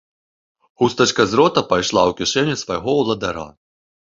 Хустачка 0.83 1.25
з 1.33 1.39
рота 1.39 1.63
пайшла 1.73 2.01
ў 2.13 2.17
кішэню 2.23 2.59
свайго 2.63 2.99
ўладара. 3.03 3.47